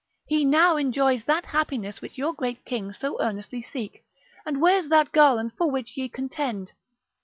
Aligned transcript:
He 0.25 0.43
now 0.45 0.77
enjoys 0.77 1.25
that 1.25 1.45
happiness 1.45 2.01
which 2.01 2.17
your 2.17 2.33
great 2.33 2.65
kings 2.65 2.97
so 2.97 3.21
earnestly 3.21 3.61
seek, 3.61 4.03
and 4.47 4.59
wears 4.59 4.89
that 4.89 5.11
garland 5.11 5.51
for 5.59 5.69
which 5.69 5.95
ye 5.95 6.09
contend. 6.09 6.71